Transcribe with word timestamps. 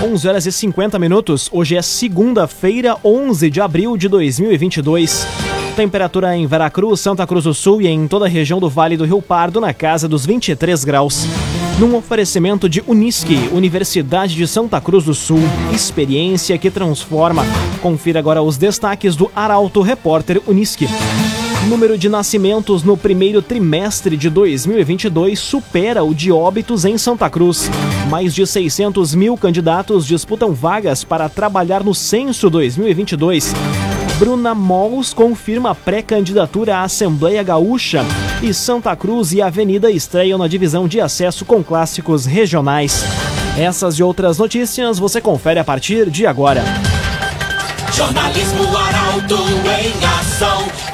11 0.00 0.28
horas 0.28 0.46
e 0.46 0.52
50 0.52 0.96
minutos. 0.96 1.48
Hoje 1.52 1.76
é 1.76 1.82
segunda-feira, 1.82 2.96
11 3.02 3.50
de 3.50 3.60
abril 3.60 3.96
de 3.96 4.08
2022. 4.08 5.26
Temperatura 5.74 6.36
em 6.36 6.46
Veracruz, 6.46 7.00
Santa 7.00 7.26
Cruz 7.26 7.42
do 7.44 7.52
Sul 7.52 7.82
e 7.82 7.88
em 7.88 8.06
toda 8.06 8.26
a 8.26 8.28
região 8.28 8.60
do 8.60 8.70
Vale 8.70 8.96
do 8.96 9.04
Rio 9.04 9.20
Pardo 9.20 9.60
na 9.60 9.74
casa 9.74 10.06
dos 10.06 10.24
23 10.24 10.84
graus. 10.84 11.26
Num 11.80 11.96
oferecimento 11.96 12.68
de 12.68 12.82
Unisque, 12.86 13.48
Universidade 13.52 14.36
de 14.36 14.46
Santa 14.46 14.80
Cruz 14.80 15.04
do 15.04 15.14
Sul, 15.14 15.40
experiência 15.72 16.56
que 16.58 16.70
transforma. 16.70 17.44
Confira 17.82 18.20
agora 18.20 18.40
os 18.40 18.56
destaques 18.56 19.16
do 19.16 19.28
Arauto 19.34 19.82
Repórter 19.82 20.40
Unisque. 20.46 20.86
Número 21.66 21.98
de 21.98 22.08
nascimentos 22.08 22.82
no 22.82 22.96
primeiro 22.96 23.42
trimestre 23.42 24.16
de 24.16 24.30
2022 24.30 25.38
supera 25.38 26.04
o 26.04 26.14
de 26.14 26.30
óbitos 26.30 26.84
em 26.84 26.96
Santa 26.96 27.28
Cruz. 27.28 27.68
Mais 28.08 28.34
de 28.34 28.46
600 28.46 29.14
mil 29.14 29.36
candidatos 29.36 30.06
disputam 30.06 30.54
vagas 30.54 31.04
para 31.04 31.28
trabalhar 31.28 31.82
no 31.82 31.94
censo 31.94 32.48
2022. 32.48 33.52
Bruna 34.18 34.54
Mols 34.54 35.12
confirma 35.12 35.74
pré-candidatura 35.74 36.78
à 36.78 36.82
Assembleia 36.84 37.42
Gaúcha 37.42 38.04
e 38.42 38.54
Santa 38.54 38.94
Cruz 38.96 39.32
e 39.32 39.42
Avenida 39.42 39.90
estreiam 39.90 40.38
na 40.38 40.48
divisão 40.48 40.88
de 40.88 41.00
acesso 41.00 41.44
com 41.44 41.62
clássicos 41.62 42.24
regionais. 42.24 43.04
Essas 43.58 43.96
e 43.96 44.02
outras 44.02 44.38
notícias 44.38 44.98
você 44.98 45.20
confere 45.20 45.60
a 45.60 45.64
partir 45.64 46.08
de 46.08 46.26
agora. 46.26 46.64
Jornalismo 47.92 48.76
Arauto 48.76 49.36
em 49.36 50.04
ação. 50.20 50.57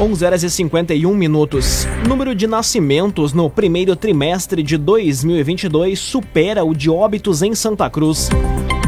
11 0.00 0.24
horas 0.24 0.42
e 0.42 0.50
51 0.50 1.14
minutos. 1.14 1.86
Número 2.08 2.34
de 2.34 2.48
nascimentos 2.48 3.32
no 3.32 3.48
primeiro 3.48 3.94
trimestre 3.94 4.60
de 4.60 4.76
2022 4.76 6.00
supera 6.00 6.64
o 6.64 6.74
de 6.74 6.90
óbitos 6.90 7.42
em 7.42 7.54
Santa 7.54 7.88
Cruz. 7.88 8.28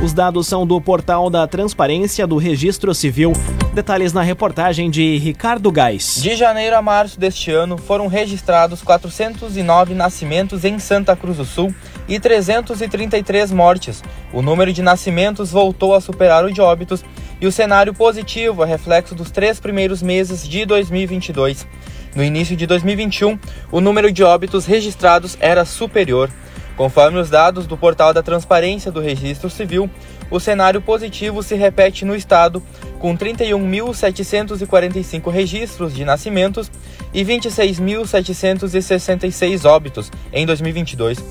Os 0.03 0.13
dados 0.13 0.49
são 0.49 0.67
do 0.67 0.81
portal 0.81 1.31
da 1.31 1.47
Transparência 1.47 2.27
do 2.27 2.37
Registro 2.37 2.93
Civil. 2.93 3.33
Detalhes 3.73 4.13
na 4.13 4.21
reportagem 4.21 4.91
de 4.91 5.17
Ricardo 5.19 5.71
Gás. 5.71 6.21
De 6.21 6.35
janeiro 6.35 6.77
a 6.77 6.83
março 6.83 7.21
deste 7.21 7.53
ano 7.53 7.79
foram 7.79 8.09
registrados 8.09 8.83
409 8.83 9.95
nascimentos 9.95 10.65
em 10.65 10.79
Santa 10.81 11.15
Cruz 11.15 11.37
do 11.37 11.45
Sul 11.45 11.73
e 12.09 12.19
333 12.19 13.53
mortes. 13.53 14.03
O 14.33 14.43
número 14.43 14.73
de 14.73 14.83
nascimentos 14.83 15.53
voltou 15.53 15.95
a 15.95 16.01
superar 16.01 16.45
o 16.45 16.53
de 16.53 16.61
óbitos 16.61 17.05
e 17.41 17.47
o 17.47 17.53
cenário 17.53 17.95
positivo 17.95 18.63
é 18.63 18.67
reflexo 18.67 19.15
dos 19.15 19.31
três 19.31 19.61
primeiros 19.61 20.03
meses 20.03 20.49
de 20.49 20.65
2022. 20.65 21.67
No 22.15 22.25
início 22.25 22.57
de 22.57 22.67
2021, 22.67 23.39
o 23.71 23.81
número 23.81 24.11
de 24.11 24.23
óbitos 24.23 24.65
registrados 24.65 25.37
era 25.41 25.65
superior. 25.65 26.31
Conforme 26.77 27.19
os 27.19 27.31
dados 27.31 27.67
do 27.67 27.77
portal 27.77 28.13
da 28.13 28.23
Transparência 28.23 28.93
do 28.93 29.01
Registro 29.01 29.49
Civil, 29.49 29.89
o 30.31 30.41
cenário 30.41 30.83
positivo 30.83 31.43
se 31.43 31.55
repete 31.55 32.05
no 32.05 32.15
estado, 32.15 32.63
com 32.99 33.17
31.745 33.17 35.31
registros 35.31 35.95
de 35.95 36.05
nascimentos 36.05 36.71
e 37.15 37.25
26.766 37.25 39.65
óbitos 39.65 40.13
em 40.33 40.45
2022. 40.45 41.25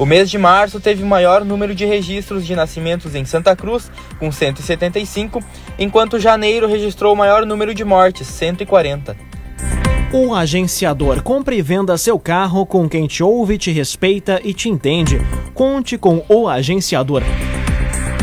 O 0.00 0.06
mês 0.06 0.30
de 0.30 0.38
março 0.38 0.80
teve 0.80 1.02
o 1.02 1.06
maior 1.06 1.44
número 1.44 1.74
de 1.74 1.84
registros 1.84 2.46
de 2.46 2.56
nascimentos 2.56 3.14
em 3.14 3.26
Santa 3.26 3.54
Cruz, 3.54 3.92
com 4.18 4.32
175, 4.32 5.44
enquanto 5.78 6.18
janeiro 6.18 6.66
registrou 6.66 7.12
o 7.12 7.16
maior 7.16 7.44
número 7.44 7.74
de 7.74 7.84
mortes, 7.84 8.26
140. 8.26 9.14
O 10.10 10.34
agenciador 10.34 11.22
compra 11.22 11.54
e 11.54 11.60
venda 11.60 11.98
seu 11.98 12.18
carro 12.18 12.64
com 12.64 12.88
quem 12.88 13.06
te 13.06 13.22
ouve, 13.22 13.58
te 13.58 13.70
respeita 13.70 14.40
e 14.42 14.54
te 14.54 14.70
entende. 14.70 15.20
Conte 15.52 15.98
com 15.98 16.24
o 16.30 16.48
agenciador. 16.48 17.22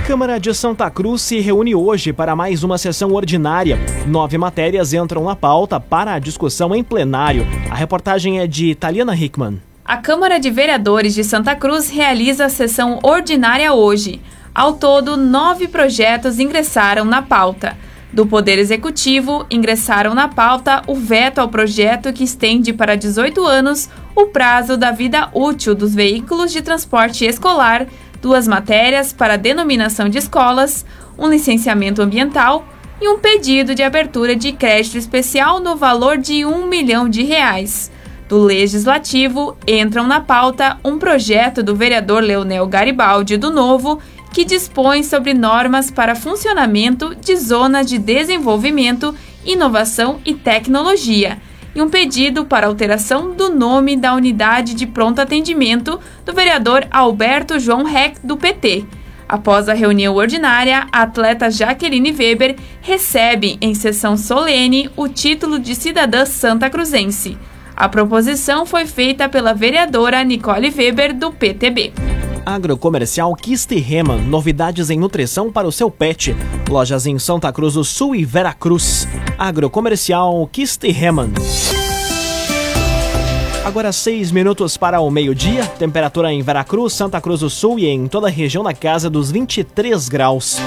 Câmara 0.07 0.39
de 0.39 0.55
Santa 0.55 0.89
Cruz 0.89 1.21
se 1.21 1.39
reúne 1.41 1.75
hoje 1.75 2.11
para 2.11 2.35
mais 2.35 2.63
uma 2.63 2.79
sessão 2.79 3.13
ordinária. 3.13 3.77
Nove 4.07 4.35
matérias 4.35 4.93
entram 4.93 5.25
na 5.25 5.35
pauta 5.35 5.79
para 5.79 6.16
a 6.16 6.19
discussão 6.19 6.73
em 6.73 6.83
plenário. 6.83 7.45
A 7.69 7.75
reportagem 7.75 8.39
é 8.39 8.47
de 8.47 8.73
Taliana 8.73 9.16
Hickman. 9.16 9.61
A 9.87 9.95
Câmara 9.95 10.37
de 10.37 10.49
Vereadores 10.51 11.15
de 11.15 11.23
Santa 11.23 11.55
Cruz 11.55 11.89
realiza 11.89 12.43
a 12.43 12.49
sessão 12.49 12.99
ordinária 13.01 13.71
hoje. 13.71 14.19
Ao 14.53 14.73
todo, 14.73 15.15
nove 15.15 15.65
projetos 15.69 16.41
ingressaram 16.41 17.05
na 17.05 17.21
pauta. 17.21 17.77
Do 18.11 18.25
Poder 18.25 18.59
Executivo, 18.59 19.45
ingressaram 19.49 20.13
na 20.13 20.27
pauta 20.27 20.81
o 20.87 20.93
veto 20.93 21.39
ao 21.39 21.47
projeto 21.47 22.11
que 22.11 22.25
estende 22.25 22.73
para 22.73 22.97
18 22.97 23.41
anos 23.45 23.89
o 24.13 24.25
prazo 24.25 24.75
da 24.75 24.91
vida 24.91 25.29
útil 25.33 25.73
dos 25.73 25.95
veículos 25.95 26.51
de 26.51 26.61
transporte 26.61 27.23
escolar, 27.23 27.87
duas 28.21 28.45
matérias 28.45 29.13
para 29.13 29.37
denominação 29.37 30.09
de 30.09 30.17
escolas, 30.17 30.85
um 31.17 31.29
licenciamento 31.29 32.01
ambiental 32.01 32.67
e 32.99 33.07
um 33.07 33.19
pedido 33.19 33.73
de 33.73 33.83
abertura 33.83 34.35
de 34.35 34.51
crédito 34.51 34.97
especial 34.97 35.61
no 35.61 35.77
valor 35.77 36.17
de 36.17 36.45
um 36.45 36.67
milhão 36.67 37.07
de 37.07 37.23
reais 37.23 37.89
do 38.27 38.39
Legislativo 38.39 39.57
entram 39.65 40.05
na 40.05 40.19
pauta 40.19 40.77
um 40.83 40.97
projeto 40.97 41.63
do 41.63 41.75
vereador 41.75 42.21
Leonel 42.21 42.67
Garibaldi 42.67 43.38
do 43.38 43.51
Novo 43.51 43.99
que 44.33 44.45
dispõe 44.45 45.01
sobre 45.01 45.33
normas 45.33 45.89
para 45.89 46.13
funcionamento 46.13 47.16
de 47.16 47.35
zonas 47.35 47.87
de 47.87 47.97
desenvolvimento, 47.97 49.16
inovação 49.45 50.19
e 50.25 50.35
tecnologia, 50.35 51.39
e 51.73 51.81
um 51.81 51.89
pedido 51.89 52.45
para 52.45 52.67
alteração 52.67 53.33
do 53.33 53.49
nome 53.49 53.95
da 53.95 54.13
unidade 54.13 54.73
de 54.73 54.85
pronto 54.85 55.19
atendimento 55.19 55.99
do 56.25 56.33
vereador 56.33 56.85
Alberto 56.91 57.59
João 57.59 57.83
Reck, 57.83 58.19
do 58.23 58.35
PT. 58.35 58.85
Após 59.27 59.67
a 59.67 59.73
reunião 59.73 60.16
ordinária, 60.16 60.87
a 60.91 61.01
atleta 61.01 61.51
Jaqueline 61.51 62.11
Weber 62.11 62.55
recebe, 62.81 63.57
em 63.59 63.73
sessão 63.73 64.16
solene, 64.16 64.89
o 64.95 65.07
título 65.07 65.59
de 65.59 65.75
cidadã 65.75 66.25
santa 66.25 66.69
cruzense. 66.69 67.37
A 67.77 67.88
proposição 67.88 68.65
foi 68.65 68.88
feita 68.88 69.29
pela 69.29 69.53
vereadora 69.53 70.23
Nicole 70.23 70.73
Weber, 70.75 71.15
do 71.15 71.31
PTB. 71.31 71.93
Agrocomercial 72.43 73.35
Kisterreman, 73.35 74.19
novidades 74.23 74.89
em 74.89 74.97
nutrição 74.97 75.51
para 75.51 75.67
o 75.67 75.71
seu 75.71 75.91
pet. 75.91 76.35
Lojas 76.67 77.05
em 77.05 77.19
Santa 77.19 77.53
Cruz 77.53 77.75
do 77.75 77.83
Sul 77.83 78.16
e 78.16 78.25
Veracruz. 78.25 79.07
Agrocomercial 79.37 80.49
Kisterreman. 80.51 81.33
Agora 83.63 83.91
seis 83.91 84.31
minutos 84.31 84.75
para 84.75 84.99
o 84.99 85.11
meio-dia. 85.11 85.63
Temperatura 85.77 86.33
em 86.33 86.41
Veracruz, 86.41 86.93
Santa 86.93 87.21
Cruz 87.21 87.41
do 87.41 87.49
Sul 87.49 87.77
e 87.77 87.85
em 87.85 88.07
toda 88.07 88.25
a 88.25 88.31
região 88.31 88.63
na 88.63 88.73
casa 88.73 89.07
dos 89.07 89.29
23 89.29 90.09
graus. 90.09 90.57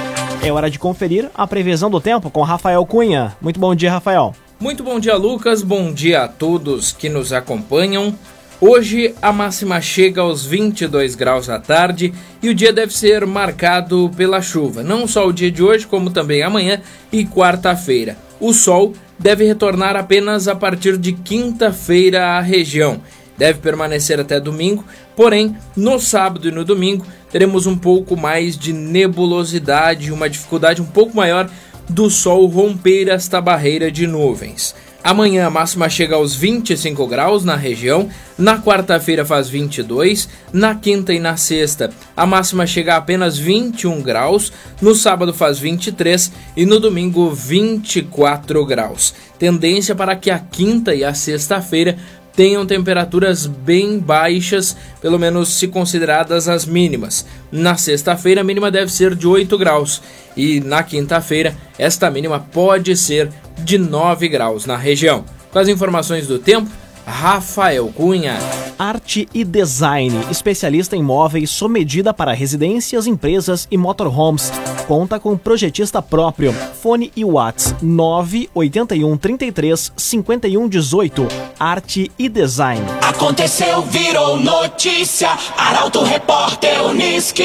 É 0.44 0.52
hora 0.52 0.70
de 0.70 0.78
conferir 0.78 1.28
a 1.34 1.44
previsão 1.44 1.90
do 1.90 2.00
tempo 2.00 2.30
com 2.30 2.42
Rafael 2.42 2.86
Cunha. 2.86 3.36
Muito 3.40 3.58
bom 3.58 3.74
dia, 3.74 3.90
Rafael. 3.90 4.32
Muito 4.60 4.84
bom 4.84 5.00
dia, 5.00 5.16
Lucas. 5.16 5.62
Bom 5.62 5.90
dia 5.90 6.24
a 6.24 6.28
todos 6.28 6.92
que 6.92 7.08
nos 7.08 7.32
acompanham. 7.32 8.14
Hoje 8.60 9.14
a 9.22 9.32
máxima 9.32 9.80
chega 9.80 10.20
aos 10.20 10.44
22 10.44 11.14
graus 11.14 11.48
à 11.48 11.58
tarde 11.58 12.12
e 12.42 12.50
o 12.50 12.54
dia 12.54 12.70
deve 12.70 12.92
ser 12.92 13.24
marcado 13.24 14.10
pela 14.14 14.42
chuva, 14.42 14.82
não 14.82 15.08
só 15.08 15.26
o 15.26 15.32
dia 15.32 15.50
de 15.50 15.62
hoje, 15.62 15.86
como 15.86 16.10
também 16.10 16.42
amanhã 16.42 16.82
e 17.10 17.24
quarta-feira. 17.24 18.18
O 18.38 18.52
sol 18.52 18.92
deve 19.18 19.46
retornar 19.46 19.96
apenas 19.96 20.46
a 20.46 20.54
partir 20.54 20.98
de 20.98 21.14
quinta-feira 21.14 22.36
à 22.36 22.40
região. 22.42 23.00
Deve 23.38 23.60
permanecer 23.60 24.20
até 24.20 24.38
domingo, 24.38 24.84
porém, 25.16 25.56
no 25.74 25.98
sábado 25.98 26.46
e 26.46 26.52
no 26.52 26.66
domingo 26.66 27.06
teremos 27.30 27.64
um 27.66 27.78
pouco 27.78 28.14
mais 28.14 28.58
de 28.58 28.74
nebulosidade, 28.74 30.12
uma 30.12 30.28
dificuldade 30.28 30.82
um 30.82 30.86
pouco 30.86 31.16
maior 31.16 31.48
do 31.90 32.08
sol 32.08 32.46
romper 32.46 33.08
esta 33.08 33.40
barreira 33.40 33.90
de 33.90 34.06
nuvens. 34.06 34.74
Amanhã 35.02 35.46
a 35.46 35.50
máxima 35.50 35.88
chega 35.88 36.14
aos 36.14 36.34
25 36.34 37.06
graus 37.06 37.42
na 37.42 37.56
região, 37.56 38.08
na 38.38 38.60
quarta-feira 38.60 39.24
faz 39.24 39.48
22, 39.48 40.28
na 40.52 40.74
quinta 40.74 41.12
e 41.12 41.18
na 41.18 41.38
sexta 41.38 41.90
a 42.14 42.26
máxima 42.26 42.66
chega 42.66 42.94
a 42.94 42.98
apenas 42.98 43.38
21 43.38 44.02
graus, 44.02 44.52
no 44.80 44.94
sábado 44.94 45.32
faz 45.32 45.58
23 45.58 46.30
e 46.54 46.66
no 46.66 46.78
domingo 46.78 47.30
24 47.30 48.64
graus. 48.66 49.14
Tendência 49.38 49.94
para 49.94 50.14
que 50.14 50.30
a 50.30 50.38
quinta 50.38 50.94
e 50.94 51.02
a 51.02 51.14
sexta-feira 51.14 51.96
tenham 52.34 52.66
temperaturas 52.66 53.46
bem 53.46 53.98
baixas, 53.98 54.76
pelo 55.00 55.18
menos 55.18 55.54
se 55.54 55.68
consideradas 55.68 56.48
as 56.48 56.64
mínimas. 56.64 57.26
Na 57.50 57.76
sexta-feira, 57.76 58.40
a 58.40 58.44
mínima 58.44 58.70
deve 58.70 58.90
ser 58.90 59.14
de 59.14 59.26
8 59.26 59.58
graus 59.58 60.02
e 60.36 60.60
na 60.60 60.82
quinta-feira, 60.82 61.56
esta 61.78 62.10
mínima 62.10 62.38
pode 62.38 62.96
ser 62.96 63.30
de 63.58 63.78
9 63.78 64.28
graus 64.28 64.66
na 64.66 64.76
região. 64.76 65.24
Com 65.50 65.58
as 65.58 65.68
informações 65.68 66.26
do 66.26 66.38
tempo, 66.38 66.70
Rafael 67.10 67.88
Cunha. 67.88 68.38
Arte 68.78 69.28
e 69.34 69.44
Design, 69.44 70.16
especialista 70.30 70.96
em 70.96 71.02
móveis 71.02 71.50
sob 71.50 71.74
medida 71.74 72.14
para 72.14 72.32
residências, 72.32 73.06
empresas 73.06 73.66
e 73.70 73.76
motorhomes. 73.76 74.50
Conta 74.86 75.20
com 75.20 75.36
projetista 75.36 76.00
próprio. 76.00 76.52
Fone 76.52 77.12
e 77.14 77.24
Whats 77.24 77.74
981 77.82 79.16
33 79.16 79.92
51 79.96 80.68
18. 80.68 81.28
Arte 81.58 82.10
e 82.18 82.28
Design. 82.28 82.82
Aconteceu, 83.02 83.82
virou 83.82 84.38
notícia. 84.38 85.30
Arauto 85.58 86.02
Repórter 86.02 86.82
Uniski. 86.86 87.44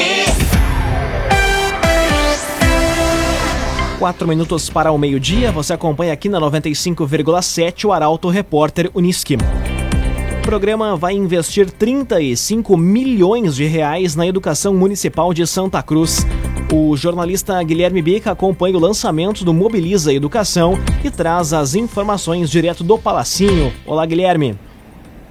Quatro 3.98 4.28
minutos 4.28 4.68
para 4.68 4.92
o 4.92 4.98
meio-dia, 4.98 5.50
você 5.50 5.72
acompanha 5.72 6.12
aqui 6.12 6.28
na 6.28 6.38
95,7 6.38 7.86
o 7.86 7.92
Arauto 7.92 8.28
Repórter 8.28 8.90
Uniski. 8.94 9.36
O 9.36 10.42
programa 10.42 10.94
vai 10.96 11.14
investir 11.14 11.70
35 11.70 12.76
milhões 12.76 13.56
de 13.56 13.64
reais 13.64 14.14
na 14.14 14.26
educação 14.26 14.74
municipal 14.74 15.32
de 15.32 15.46
Santa 15.46 15.82
Cruz. 15.82 16.26
O 16.70 16.94
jornalista 16.94 17.62
Guilherme 17.62 18.02
Bica 18.02 18.32
acompanha 18.32 18.76
o 18.76 18.80
lançamento 18.80 19.46
do 19.46 19.54
Mobiliza 19.54 20.12
Educação 20.12 20.78
e 21.02 21.10
traz 21.10 21.54
as 21.54 21.74
informações 21.74 22.50
direto 22.50 22.84
do 22.84 22.98
Palacinho. 22.98 23.72
Olá, 23.86 24.04
Guilherme. 24.04 24.58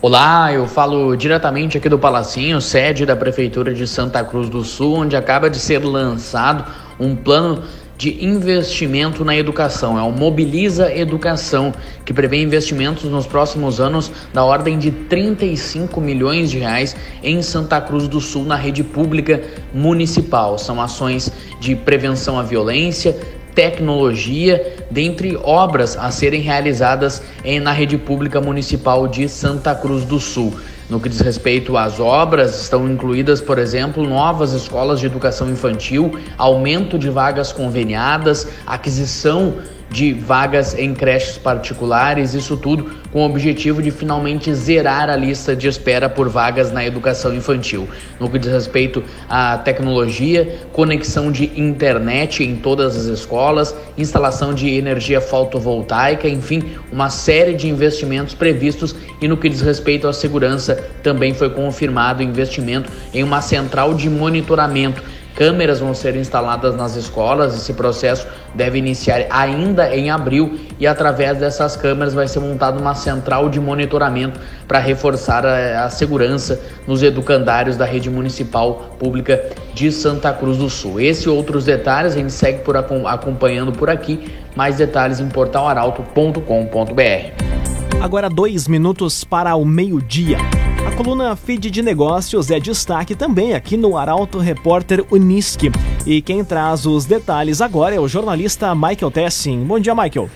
Olá, 0.02 0.52
eu 0.52 0.68
falo 0.68 1.16
diretamente 1.16 1.78
aqui 1.78 1.88
do 1.88 2.00
Palacinho, 2.00 2.60
sede 2.60 3.06
da 3.06 3.16
Prefeitura 3.16 3.76
de 3.76 3.86
Santa 3.86 4.24
Cruz 4.24 4.50
do 4.50 4.64
Sul, 4.64 4.96
onde 4.96 5.16
acaba 5.16 5.52
de 5.52 5.60
ser 5.60 5.86
lançado 5.86 6.66
um 7.00 7.16
plano 7.16 7.64
de 7.98 8.24
investimento 8.26 9.24
na 9.24 9.36
educação. 9.36 9.98
É 9.98 10.02
o 10.02 10.12
Mobiliza 10.12 10.94
Educação, 10.94 11.74
que 12.04 12.14
prevê 12.14 12.42
investimentos 12.42 13.06
nos 13.06 13.26
próximos 13.26 13.80
anos 13.80 14.12
da 14.34 14.44
ordem 14.44 14.78
de 14.78 14.92
35 14.92 16.00
milhões 16.02 16.52
de 16.52 16.60
reais 16.60 16.96
em 17.24 17.42
Santa 17.42 17.80
Cruz 17.80 18.08
do 18.08 18.20
Sul, 18.20 18.44
na 18.44 18.56
rede 18.56 18.84
pública 18.84 19.42
municipal. 19.74 20.58
São 20.58 20.82
ações 20.82 21.32
de 21.60 21.76
prevenção 21.76 22.38
à 22.38 22.44
violência, 22.44 23.18
tecnologia, 23.54 24.86
dentre 24.92 25.38
obras 25.42 25.98
a 25.98 26.12
serem 26.12 26.42
realizadas 26.42 27.24
na 27.62 27.72
rede 27.72 27.98
pública 27.98 28.42
municipal 28.42 29.08
de 29.08 29.30
Santa 29.30 29.74
Cruz 29.74 30.04
do 30.04 30.20
Sul. 30.20 30.54
No 30.90 31.00
que 31.00 31.10
diz 31.10 31.20
respeito 31.20 31.76
às 31.78 32.00
obras, 32.00 32.62
estão 32.62 32.88
incluídas, 32.88 33.42
por 33.42 33.58
exemplo, 33.58 34.08
novas 34.08 34.54
escolas 34.54 35.00
de 35.00 35.08
educação 35.08 35.50
infantil, 35.50 36.20
aumento 36.38 37.00
de 37.00 37.10
vagas 37.10 37.52
conveniadas, 37.52 38.48
aquisição 38.68 39.56
de 39.90 40.14
vagas 40.14 40.78
em 40.78 40.94
creches 40.94 41.38
particulares, 41.38 42.34
isso 42.34 42.58
tudo 42.58 42.92
com 43.12 43.22
o 43.22 43.26
objetivo 43.26 43.82
de 43.82 43.92
finalmente 43.92 44.54
zerar 44.54 45.10
a 45.10 45.16
lista 45.16 45.56
de 45.56 45.68
espera 45.68 46.10
por 46.10 46.28
vagas 46.28 46.72
na 46.72 46.86
educação 46.86 47.34
infantil. 47.34 47.88
No 48.20 48.30
que 48.30 48.38
diz 48.38 48.52
respeito 48.52 49.04
à 49.30 49.58
tecnologia, 49.58 50.60
conexão 50.74 51.32
de 51.32 51.52
internet 51.60 52.44
em 52.44 52.56
todas 52.56 52.96
as 52.98 53.06
escolas, 53.06 53.76
instalação 53.98 54.54
de 54.54 54.70
energia 54.70 55.22
fotovoltaica, 55.22 56.28
enfim, 56.28 56.64
uma 56.92 57.10
série 57.10 57.54
de 57.54 57.70
investimentos 57.70 58.34
previstos 58.34 58.96
e 59.22 59.28
no 59.28 59.38
que 59.38 59.48
diz 59.48 59.62
respeito 59.62 60.08
à 60.08 60.14
segurança, 60.14 60.76
também 61.02 61.34
foi 61.34 61.50
confirmado 61.50 62.22
investimento 62.22 62.92
em 63.14 63.24
uma 63.24 63.42
central 63.42 63.94
de 63.94 64.10
monitoramento 64.10 65.02
Câmeras 65.36 65.82
vão 65.82 65.94
ser 65.94 66.16
instaladas 66.16 66.76
nas 66.76 66.96
escolas. 66.96 67.56
Esse 67.56 67.74
processo 67.74 68.26
deve 68.54 68.78
iniciar 68.78 69.26
ainda 69.30 69.94
em 69.94 70.10
abril 70.10 70.58
e 70.80 70.88
através 70.88 71.38
dessas 71.38 71.76
câmeras 71.76 72.14
vai 72.14 72.28
ser 72.28 72.40
montada 72.40 72.80
uma 72.80 72.96
central 72.96 73.50
de 73.50 73.60
monitoramento 73.60 74.40
para 74.66 74.80
reforçar 74.80 75.46
a, 75.46 75.84
a, 75.84 75.90
segurança 75.90 76.62
nos 76.88 77.04
educandários 77.04 77.76
da 77.76 77.86
rede 77.86 78.10
municipal 78.10 78.96
pública 78.98 79.44
de 79.74 79.92
Santa 79.92 80.32
Cruz 80.32 80.58
do 80.58 80.70
Sul. 80.70 81.02
Esse 81.02 81.28
e 81.28 81.30
outros 81.30 81.66
detalhes 81.66 82.14
a 82.14 82.16
gente 82.16 82.32
segue 82.32 82.60
por, 82.60 82.78
acompanhando 82.78 83.74
por 83.74 83.90
aqui. 83.90 84.32
Mais 84.56 84.78
detalhes 84.78 85.20
em 85.20 85.28
portalaralto.com.br. 85.28 88.02
Agora 88.02 88.30
dois 88.30 88.70
minutos 88.70 89.26
para 89.26 89.54
o 89.56 89.66
meio-dia. 89.66 90.38
A 90.86 90.92
coluna 90.92 91.36
Feed 91.36 91.72
de 91.72 91.82
Negócios 91.82 92.52
é 92.52 92.60
destaque 92.60 93.16
também 93.16 93.56
aqui 93.56 93.76
no 93.76 93.98
Arauto 93.98 94.38
Repórter 94.38 95.04
Uniski. 95.12 95.72
E 96.06 96.22
quem 96.22 96.46
traz 96.46 96.86
os 96.86 97.06
detalhes 97.06 97.60
agora 97.60 97.96
é 97.96 98.00
o 98.00 98.08
jornalista 98.08 98.74
Michael 98.76 99.10
Tessin. 99.10 99.64
Bom 99.64 99.80
dia, 99.80 99.96
Michael. 99.96 100.30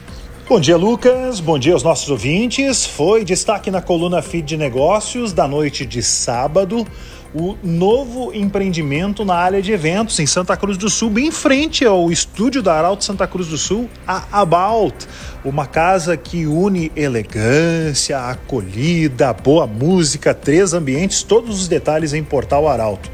Bom 0.49 0.59
dia, 0.59 0.75
Lucas. 0.75 1.39
Bom 1.39 1.59
dia 1.59 1.73
aos 1.73 1.83
nossos 1.83 2.09
ouvintes. 2.09 2.83
Foi 2.83 3.23
destaque 3.23 3.69
na 3.69 3.81
coluna 3.81 4.23
Feed 4.23 4.47
de 4.47 4.57
Negócios 4.57 5.31
da 5.31 5.47
noite 5.47 5.85
de 5.85 6.01
sábado 6.01 6.83
o 7.33 7.55
novo 7.63 8.33
empreendimento 8.33 9.23
na 9.23 9.35
área 9.35 9.61
de 9.61 9.71
eventos 9.71 10.19
em 10.19 10.25
Santa 10.25 10.57
Cruz 10.57 10.77
do 10.77 10.89
Sul, 10.89 11.09
bem 11.09 11.27
em 11.27 11.31
frente 11.31 11.85
ao 11.85 12.11
estúdio 12.11 12.61
da 12.61 12.73
Arauto 12.73 13.03
Santa 13.03 13.27
Cruz 13.27 13.47
do 13.47 13.57
Sul, 13.57 13.89
a 14.07 14.41
About, 14.41 15.07
uma 15.45 15.67
casa 15.67 16.17
que 16.17 16.47
une 16.47 16.91
elegância, 16.95 18.19
acolhida, 18.19 19.31
boa 19.33 19.67
música, 19.67 20.33
três 20.33 20.73
ambientes, 20.73 21.21
todos 21.23 21.61
os 21.61 21.67
detalhes 21.67 22.13
em 22.13 22.23
Portal 22.23 22.67
Arauto. 22.67 23.09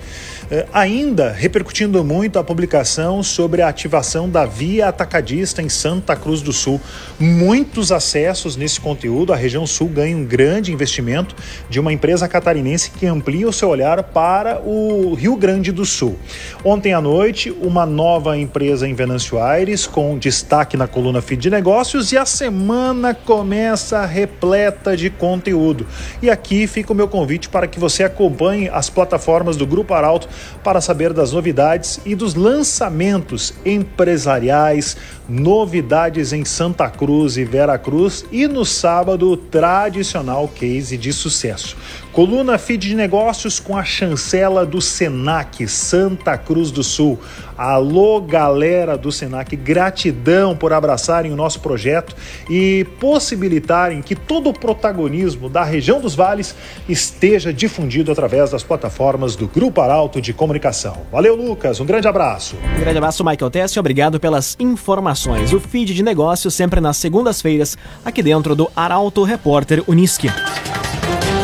Eh, 0.51 0.65
ainda 0.71 1.31
repercutindo 1.31 2.03
muito 2.03 2.37
a 2.37 2.43
publicação 2.43 3.23
sobre 3.23 3.63
a 3.63 3.67
ativação 3.67 4.29
da 4.29 4.45
via 4.45 4.87
atacadista 4.87 5.59
em 5.61 5.69
Santa 5.69 6.15
Cruz 6.15 6.41
do 6.41 6.53
Sul. 6.53 6.79
Muitos 7.19 7.91
acessos 7.91 8.55
nesse 8.55 8.79
conteúdo. 8.79 9.33
A 9.33 9.35
região 9.35 9.65
sul 9.65 9.87
ganha 9.87 10.15
um 10.15 10.23
grande 10.23 10.71
investimento 10.71 11.35
de 11.67 11.79
uma 11.79 11.91
empresa 11.91 12.27
catarinense 12.27 12.91
que 12.91 13.07
amplia 13.07 13.47
o 13.47 13.53
seu 13.53 13.69
olhar 13.69 14.03
para 14.03 14.61
o 14.61 15.15
Rio 15.15 15.35
Grande 15.35 15.71
do 15.71 15.83
Sul. 15.83 16.19
Ontem 16.63 16.93
à 16.93 17.01
noite, 17.01 17.49
uma 17.61 17.85
nova 17.85 18.37
empresa 18.37 18.87
em 18.87 18.93
Venâncio 18.93 19.41
Aires, 19.41 19.87
com 19.87 20.17
destaque 20.17 20.77
na 20.77 20.87
coluna 20.87 21.21
Feed 21.21 21.41
de 21.41 21.49
Negócios, 21.49 22.11
e 22.11 22.17
a 22.17 22.25
semana 22.25 23.15
começa 23.15 24.05
repleta 24.05 24.95
de 24.95 25.09
conteúdo. 25.09 25.87
E 26.21 26.29
aqui 26.29 26.67
fica 26.67 26.93
o 26.93 26.95
meu 26.95 27.07
convite 27.07 27.49
para 27.49 27.67
que 27.67 27.79
você 27.79 28.03
acompanhe 28.03 28.69
as 28.69 28.89
plataformas 28.89 29.57
do 29.57 29.65
Grupo 29.65 29.93
Arauto 29.93 30.34
para 30.63 30.81
saber 30.81 31.13
das 31.13 31.31
novidades 31.31 31.99
e 32.05 32.15
dos 32.15 32.35
lançamentos 32.35 33.53
empresariais, 33.65 34.97
novidades 35.27 36.33
em 36.33 36.45
Santa 36.45 36.89
Cruz 36.89 37.37
e 37.37 37.43
Vera 37.43 37.77
Cruz 37.77 38.25
e 38.31 38.47
no 38.47 38.65
sábado, 38.65 39.35
tradicional 39.37 40.47
case 40.47 40.97
de 40.97 41.11
sucesso. 41.13 41.75
Coluna 42.15 42.57
Feed 42.57 42.87
de 42.87 42.95
Negócios 42.95 43.59
com 43.59 43.77
a 43.77 43.83
chancela 43.83 44.65
do 44.65 44.79
Senac 44.79 45.67
Santa 45.67 46.37
Cruz 46.37 46.71
do 46.71 46.81
Sul. 46.81 47.19
Alô, 47.57 48.21
galera 48.21 48.97
do 48.97 49.11
Senac, 49.11 49.53
gratidão 49.53 50.55
por 50.55 50.71
abraçarem 50.71 51.33
o 51.33 51.35
nosso 51.35 51.59
projeto 51.59 52.15
e 52.49 52.87
possibilitarem 53.01 54.01
que 54.01 54.15
todo 54.15 54.47
o 54.47 54.53
protagonismo 54.53 55.49
da 55.49 55.65
região 55.65 55.99
dos 55.99 56.15
vales 56.15 56.55
esteja 56.87 57.51
difundido 57.51 58.13
através 58.13 58.51
das 58.51 58.63
plataformas 58.63 59.35
do 59.35 59.45
Grupo 59.45 59.81
Arauto 59.81 60.21
de 60.21 60.31
Comunicação. 60.31 60.99
Valeu, 61.11 61.35
Lucas, 61.35 61.81
um 61.81 61.85
grande 61.85 62.07
abraço. 62.07 62.55
Um 62.77 62.79
grande 62.79 62.97
abraço, 62.97 63.25
Michael 63.25 63.51
Teste, 63.51 63.77
obrigado 63.77 64.21
pelas 64.21 64.55
informações. 64.57 65.51
O 65.51 65.59
feed 65.59 65.93
de 65.93 66.01
negócios 66.01 66.53
sempre 66.53 66.79
nas 66.79 66.95
segundas-feiras, 66.95 67.77
aqui 68.05 68.23
dentro 68.23 68.55
do 68.55 68.71
Arauto 68.73 69.21
Repórter 69.23 69.83
Uniski. 69.85 70.29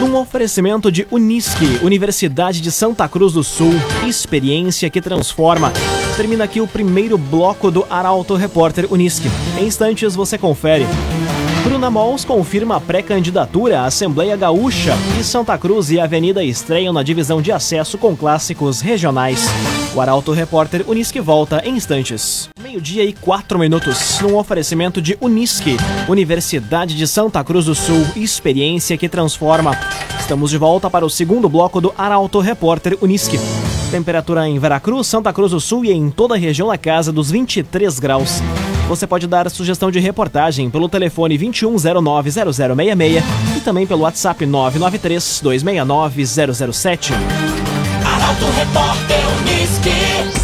Num 0.01 0.15
oferecimento 0.15 0.91
de 0.91 1.07
Unisque, 1.11 1.77
Universidade 1.83 2.59
de 2.59 2.71
Santa 2.71 3.07
Cruz 3.07 3.33
do 3.33 3.43
Sul, 3.43 3.71
experiência 4.03 4.89
que 4.89 4.99
transforma. 4.99 5.71
Termina 6.17 6.45
aqui 6.45 6.59
o 6.59 6.65
primeiro 6.65 7.19
bloco 7.19 7.69
do 7.69 7.85
Arauto 7.87 8.33
Repórter 8.33 8.91
Unisque. 8.91 9.27
Em 9.59 9.67
instantes 9.67 10.15
você 10.15 10.39
confere. 10.39 10.87
Bruna 11.63 11.91
Mols 11.91 12.25
confirma 12.25 12.81
pré-candidatura 12.81 13.81
à 13.81 13.85
Assembleia 13.85 14.35
Gaúcha 14.35 14.95
e 15.19 15.23
Santa 15.23 15.55
Cruz 15.59 15.91
e 15.91 15.99
Avenida 15.99 16.43
estreiam 16.43 16.91
na 16.91 17.03
divisão 17.03 17.39
de 17.39 17.51
acesso 17.51 17.99
com 17.99 18.15
clássicos 18.15 18.81
regionais. 18.81 19.45
O 19.93 20.01
Arauto 20.01 20.31
Repórter 20.31 20.83
Unisque 20.87 21.19
volta 21.19 21.61
em 21.63 21.75
instantes. 21.75 22.49
Meio-dia 22.59 23.03
e 23.03 23.13
quatro 23.13 23.59
minutos, 23.59 24.19
num 24.21 24.37
oferecimento 24.37 24.99
de 24.99 25.15
Unisque, 25.21 25.77
Universidade 26.09 26.95
de 26.95 27.05
Santa 27.05 27.43
Cruz 27.43 27.65
do 27.65 27.75
Sul, 27.75 28.07
experiência 28.15 28.97
que 28.97 29.07
transforma. 29.07 29.77
Estamos 30.19 30.49
de 30.49 30.57
volta 30.57 30.89
para 30.89 31.05
o 31.05 31.09
segundo 31.11 31.47
bloco 31.47 31.79
do 31.79 31.93
Arauto 31.95 32.39
Repórter 32.39 32.97
Unisque. 33.01 33.37
Temperatura 33.91 34.47
em 34.47 34.57
Veracruz, 34.57 35.05
Santa 35.05 35.31
Cruz 35.31 35.51
do 35.51 35.59
Sul 35.59 35.85
e 35.85 35.91
em 35.91 36.09
toda 36.09 36.33
a 36.33 36.37
região 36.39 36.69
na 36.69 36.77
casa 36.77 37.11
dos 37.11 37.29
23 37.29 37.99
graus. 37.99 38.41
Você 38.87 39.07
pode 39.07 39.27
dar 39.27 39.49
sugestão 39.49 39.89
de 39.89 39.99
reportagem 39.99 40.69
pelo 40.69 40.89
telefone 40.89 41.37
21090066 41.37 43.23
e 43.57 43.61
também 43.61 43.87
pelo 43.87 44.01
WhatsApp 44.01 44.45
993 44.45 45.39
269 45.41 46.25
007. 46.25 47.13
Arauto 48.05 48.45
Repórter 48.57 49.19
Uniski. 49.39 50.41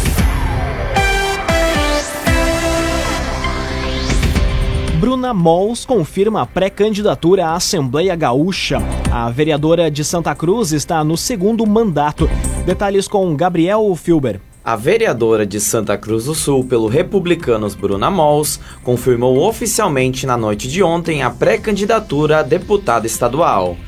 Bruna 4.98 5.32
Mols 5.32 5.86
confirma 5.86 6.42
a 6.42 6.46
pré-candidatura 6.46 7.46
à 7.46 7.54
Assembleia 7.54 8.16
Gaúcha. 8.16 8.78
A 9.12 9.30
vereadora 9.30 9.90
de 9.90 10.04
Santa 10.04 10.34
Cruz 10.34 10.72
está 10.72 11.04
no 11.04 11.16
segundo 11.16 11.64
mandato. 11.64 12.28
Detalhes 12.66 13.06
com 13.06 13.36
Gabriel 13.36 13.94
Filber. 13.94 14.40
A 14.68 14.76
vereadora 14.76 15.46
de 15.46 15.58
Santa 15.60 15.96
Cruz 15.96 16.26
do 16.26 16.34
Sul 16.34 16.62
pelo 16.62 16.88
Republicanos 16.88 17.74
Bruna 17.74 18.10
Mols 18.10 18.60
confirmou 18.82 19.38
oficialmente 19.48 20.26
na 20.26 20.36
noite 20.36 20.68
de 20.68 20.82
ontem 20.82 21.22
a 21.22 21.30
pré-candidatura 21.30 22.40
a 22.40 22.42
deputada 22.42 23.06
estadual. 23.06 23.78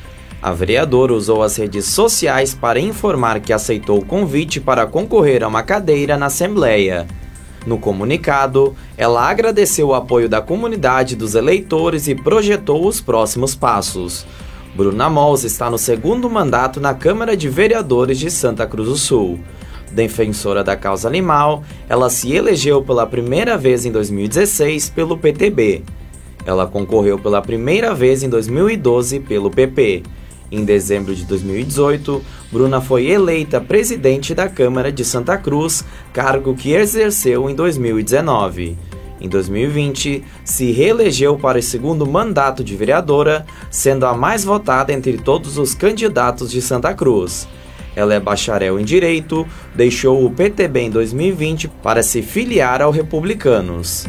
A 0.41 0.51
vereadora 0.51 1.13
usou 1.13 1.43
as 1.43 1.55
redes 1.55 1.85
sociais 1.85 2.55
para 2.55 2.79
informar 2.79 3.41
que 3.41 3.53
aceitou 3.53 3.99
o 3.99 4.05
convite 4.05 4.59
para 4.59 4.87
concorrer 4.87 5.43
a 5.43 5.47
uma 5.47 5.61
cadeira 5.61 6.17
na 6.17 6.25
Assembleia. 6.25 7.05
No 7.63 7.77
comunicado, 7.77 8.75
ela 8.97 9.29
agradeceu 9.29 9.89
o 9.89 9.93
apoio 9.93 10.27
da 10.27 10.41
comunidade 10.41 11.15
dos 11.15 11.35
eleitores 11.35 12.07
e 12.07 12.15
projetou 12.15 12.87
os 12.87 12.99
próximos 12.99 13.53
passos. 13.53 14.25
Bruna 14.73 15.11
Mols 15.11 15.43
está 15.43 15.69
no 15.69 15.77
segundo 15.77 16.27
mandato 16.27 16.79
na 16.79 16.95
Câmara 16.95 17.37
de 17.37 17.47
Vereadores 17.49 18.17
de 18.17 18.31
Santa 18.31 18.65
Cruz 18.65 18.89
do 18.89 18.97
Sul. 18.97 19.39
Defensora 19.91 20.63
da 20.63 20.75
causa 20.75 21.07
animal, 21.07 21.63
ela 21.89 22.09
se 22.09 22.31
elegeu 22.31 22.81
pela 22.81 23.05
primeira 23.05 23.57
vez 23.57 23.85
em 23.85 23.91
2016 23.91 24.89
pelo 24.89 25.17
PTB. 25.17 25.83
Ela 26.45 26.65
concorreu 26.65 27.19
pela 27.19 27.41
primeira 27.41 27.93
vez 27.93 28.23
em 28.23 28.29
2012 28.29 29.19
pelo 29.19 29.51
PP. 29.51 30.03
Em 30.51 30.65
dezembro 30.65 31.15
de 31.15 31.23
2018, 31.25 32.21
Bruna 32.51 32.81
foi 32.81 33.07
eleita 33.07 33.61
presidente 33.61 34.35
da 34.35 34.49
Câmara 34.49 34.91
de 34.91 35.05
Santa 35.05 35.37
Cruz, 35.37 35.83
cargo 36.11 36.53
que 36.55 36.73
exerceu 36.73 37.49
em 37.49 37.55
2019. 37.55 38.77
Em 39.21 39.29
2020, 39.29 40.23
se 40.43 40.71
reelegeu 40.71 41.37
para 41.37 41.59
o 41.59 41.61
segundo 41.61 42.07
mandato 42.07 42.63
de 42.63 42.75
vereadora, 42.75 43.45
sendo 43.69 44.05
a 44.05 44.15
mais 44.15 44.43
votada 44.43 44.91
entre 44.91 45.17
todos 45.19 45.57
os 45.57 45.75
candidatos 45.75 46.49
de 46.51 46.61
Santa 46.61 46.93
Cruz. 46.93 47.47
Ela 47.95 48.13
é 48.13 48.19
bacharel 48.19 48.79
em 48.79 48.85
Direito, 48.85 49.45
deixou 49.75 50.25
o 50.25 50.31
PTB 50.31 50.81
em 50.81 50.89
2020 50.89 51.67
para 51.67 52.01
se 52.01 52.21
filiar 52.21 52.81
ao 52.81 52.91
Republicanos. 52.91 54.05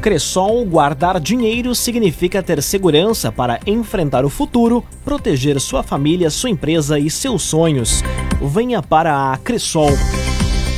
Cressol 0.00 0.64
guardar 0.64 1.20
dinheiro 1.20 1.74
significa 1.74 2.42
ter 2.42 2.62
segurança 2.62 3.30
para 3.30 3.60
enfrentar 3.66 4.24
o 4.24 4.30
futuro, 4.30 4.82
proteger 5.04 5.60
sua 5.60 5.82
família, 5.82 6.30
sua 6.30 6.48
empresa 6.48 6.98
e 6.98 7.10
seus 7.10 7.42
sonhos. 7.42 8.02
Venha 8.40 8.82
para 8.82 9.32
a 9.32 9.36
Cressol. 9.36 9.90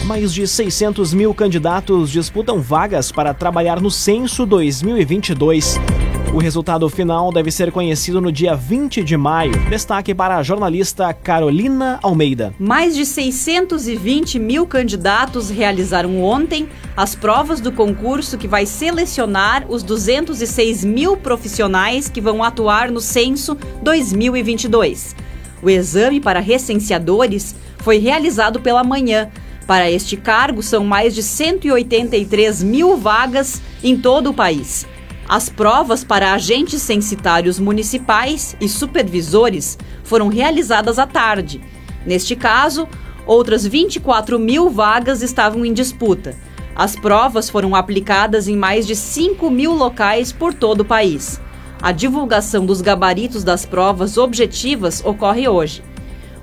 Mais 0.04 0.35
de 0.35 0.47
600 0.47 1.14
mil 1.14 1.32
candidatos 1.32 2.11
disputam 2.11 2.61
vagas 2.61 3.12
para 3.12 3.32
trabalhar 3.32 3.80
no 3.80 3.90
Censo 3.90 4.44
2022. 4.44 5.78
O 6.35 6.39
resultado 6.39 6.89
final 6.89 7.31
deve 7.31 7.51
ser 7.51 7.71
conhecido 7.71 8.19
no 8.19 8.33
dia 8.33 8.57
20 8.57 9.05
de 9.05 9.19
maio. 9.19 9.53
Destaque 9.69 10.15
para 10.15 10.39
a 10.39 10.43
jornalista 10.43 11.12
Carolina 11.12 11.99
Almeida. 12.03 12.55
Mais 12.59 12.97
de 12.97 13.05
620 13.05 14.39
mil 14.39 14.67
candidatos 14.67 15.51
realizaram 15.51 16.23
ontem 16.23 16.71
as 16.97 17.15
provas 17.15 17.61
do 17.61 17.71
concurso 17.71 18.39
que 18.39 18.49
vai 18.49 18.65
selecionar 18.65 19.67
os 19.69 19.83
206 19.83 20.83
mil 20.87 21.19
profissionais 21.19 22.09
que 22.09 22.19
vão 22.19 22.43
atuar 22.43 22.91
no 22.91 23.01
censo 23.01 23.55
2022. 23.83 25.15
O 25.62 25.69
exame 25.69 26.19
para 26.19 26.41
recenseadores 26.41 27.55
foi 27.77 27.99
realizado 27.99 28.59
pela 28.59 28.83
manhã. 28.83 29.31
Para 29.67 29.91
este 29.91 30.17
cargo, 30.17 30.62
são 30.62 30.83
mais 30.83 31.15
de 31.15 31.23
183 31.23 32.62
mil 32.62 32.97
vagas 32.97 33.61
em 33.85 33.99
todo 33.99 34.31
o 34.31 34.35
país. 34.35 34.87
As 35.33 35.49
provas 35.49 36.05
para 36.05 36.35
agentes 36.35 36.83
censitários 36.83 37.59
municipais 37.59 38.55
e 38.61 38.69
supervisores 38.69 39.79
foram 40.05 40.29
realizadas 40.29 40.99
à 40.99 41.07
tarde. 41.07 41.59
Neste 42.05 42.37
caso, 42.37 42.87
outras 43.27 43.67
24 43.67 44.39
mil 44.39 44.69
vagas 44.69 45.23
estavam 45.23 45.65
em 45.65 45.73
disputa. 45.73 46.37
As 46.77 46.95
provas 46.95 47.49
foram 47.49 47.75
aplicadas 47.75 48.47
em 48.47 48.59
mais 48.59 48.87
de 48.87 48.95
5 48.95 49.51
mil 49.51 49.73
locais 49.73 50.33
por 50.33 50.53
todo 50.53 50.83
o 50.83 50.85
país. 50.85 51.41
A 51.81 51.93
divulgação 51.93 52.67
dos 52.67 52.83
gabaritos 52.83 53.43
das 53.43 53.65
provas 53.65 54.19
objetivas 54.19 55.03
ocorre 55.03 55.49
hoje. 55.49 55.83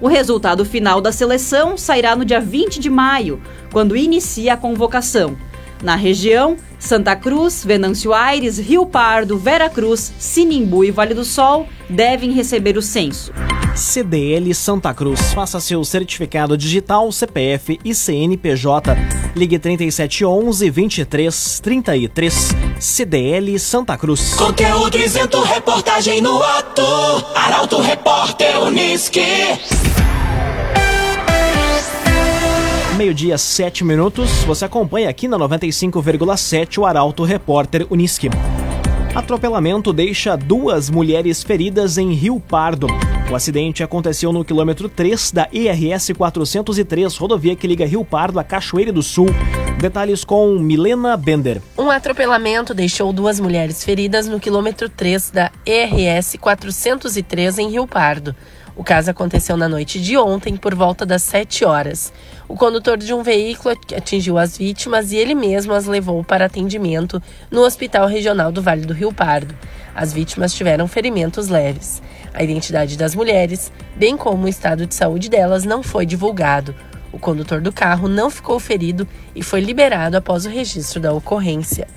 O 0.01 0.08
resultado 0.08 0.65
final 0.65 1.00
da 1.00 1.12
seleção 1.12 1.77
sairá 1.77 2.15
no 2.15 2.25
dia 2.25 2.41
20 2.41 2.79
de 2.79 2.89
maio, 2.89 3.39
quando 3.72 3.96
inicia 3.96 4.55
a 4.55 4.58
convocação. 4.58 5.38
Na 5.81 5.95
região, 5.95 6.57
Santa 6.77 7.15
Cruz, 7.15 7.63
Venâncio 7.65 8.13
Aires, 8.13 8.57
Rio 8.57 8.86
Pardo, 8.86 9.38
Vera 9.38 9.69
Cruz, 9.69 10.13
Sinimbu 10.19 10.83
e 10.83 10.91
Vale 10.91 11.13
do 11.13 11.24
Sol 11.24 11.67
devem 11.89 12.31
receber 12.31 12.77
o 12.77 12.81
censo. 12.81 13.31
CDL 13.75 14.53
Santa 14.53 14.93
Cruz. 14.93 15.33
Faça 15.33 15.59
seu 15.59 15.83
certificado 15.86 16.57
digital, 16.57 17.09
CPF 17.12 17.79
e 17.83 17.95
CNPJ. 17.95 18.95
Ligue 19.36 19.57
3711 19.57 20.69
2333. 20.69 22.50
CDL 22.79 23.57
Santa 23.57 23.98
Cruz. 23.98 24.33
Conteúdo 24.33 24.98
isento, 24.98 25.41
reportagem 25.41 26.21
no 26.21 26.43
ato. 26.43 26.81
Arauto 27.36 27.79
Repórter 27.79 28.59
Uniski. 28.63 29.21
Meio-dia, 32.99 33.37
7 33.37 33.85
minutos. 33.85 34.29
Você 34.43 34.65
acompanha 34.65 35.09
aqui 35.09 35.25
na 35.25 35.39
95,7 35.39 36.79
o 36.79 36.85
Arauto 36.85 37.23
Repórter 37.23 37.87
Uniski. 37.89 38.27
Atropelamento 39.15 39.93
deixa 39.93 40.35
duas 40.35 40.89
mulheres 40.89 41.41
feridas 41.41 41.97
em 41.97 42.11
Rio 42.11 42.41
Pardo. 42.41 42.87
O 43.31 43.35
acidente 43.35 43.81
aconteceu 43.81 44.33
no 44.33 44.43
quilômetro 44.43 44.89
3 44.89 45.31
da 45.31 45.47
ERS 45.53 46.11
403, 46.11 47.15
rodovia 47.15 47.55
que 47.55 47.67
liga 47.67 47.85
Rio 47.85 48.03
Pardo 48.03 48.37
a 48.37 48.43
Cachoeira 48.43 48.91
do 48.91 49.01
Sul. 49.01 49.27
Detalhes 49.79 50.25
com 50.25 50.59
Milena 50.59 51.15
Bender. 51.15 51.61
Um 51.77 51.89
atropelamento 51.89 52.73
deixou 52.73 53.13
duas 53.13 53.39
mulheres 53.39 53.81
feridas 53.81 54.27
no 54.27 54.41
quilômetro 54.41 54.89
3 54.89 55.31
da 55.31 55.51
ERS 55.65 56.35
403 56.37 57.59
em 57.59 57.69
Rio 57.69 57.87
Pardo. 57.87 58.35
O 58.75 58.83
caso 58.83 59.11
aconteceu 59.11 59.57
na 59.57 59.67
noite 59.67 59.99
de 59.99 60.17
ontem, 60.17 60.55
por 60.55 60.73
volta 60.73 61.05
das 61.05 61.23
7 61.23 61.65
horas. 61.65 62.13
O 62.47 62.55
condutor 62.55 62.97
de 62.97 63.13
um 63.13 63.21
veículo 63.21 63.75
atingiu 63.95 64.38
as 64.38 64.57
vítimas 64.57 65.11
e 65.11 65.17
ele 65.17 65.35
mesmo 65.35 65.73
as 65.73 65.85
levou 65.85 66.23
para 66.23 66.45
atendimento 66.45 67.21
no 67.51 67.61
Hospital 67.61 68.07
Regional 68.07 68.51
do 68.51 68.61
Vale 68.61 68.85
do 68.85 68.93
Rio 68.93 69.13
Pardo. 69.13 69.55
As 69.93 70.13
vítimas 70.13 70.53
tiveram 70.53 70.88
ferimentos 70.88 71.47
leves. 71.47 72.01
A 72.33 72.43
identidade 72.43 72.97
das 72.97 73.15
mulheres, 73.15 73.71
bem 73.95 74.15
como 74.15 74.45
o 74.45 74.49
estado 74.49 74.85
de 74.85 74.95
saúde 74.95 75.29
delas, 75.29 75.63
não 75.63 75.83
foi 75.83 76.05
divulgado. 76.05 76.73
O 77.11 77.19
condutor 77.19 77.59
do 77.59 77.71
carro 77.71 78.07
não 78.07 78.29
ficou 78.29 78.59
ferido 78.59 79.07
e 79.35 79.43
foi 79.43 79.59
liberado 79.59 80.15
após 80.15 80.45
o 80.45 80.49
registro 80.49 80.99
da 80.99 81.11
ocorrência. 81.11 81.88